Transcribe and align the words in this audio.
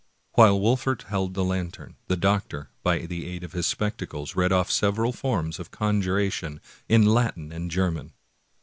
While 0.31 0.59
Wolfert 0.59 1.03
held 1.09 1.35
the 1.35 1.43
lantern, 1.43 1.95
the 2.07 2.17
doctor, 2.17 2.71
by 2.81 3.05
the 3.05 3.27
aid 3.27 3.43
of 3.43 3.51
his 3.53 3.67
spectacles, 3.67 4.35
read 4.35 4.49
ofif 4.49 4.71
several 4.71 5.13
forms 5.13 5.59
of 5.59 5.69
conjuration 5.69 6.59
in 6.89 7.05
Latin 7.05 7.51
and 7.51 7.69
German. 7.69 8.13